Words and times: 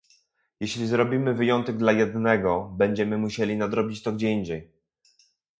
Jeśli 0.59 0.87
zrobimy 0.87 1.33
wyjątek 1.33 1.77
dla 1.77 1.91
jednego, 1.91 2.73
będziemy 2.77 3.17
musieli 3.17 3.57
nadrobić 3.57 4.03
to 4.03 4.11
gdzie 4.13 4.29
indziej 4.29 4.71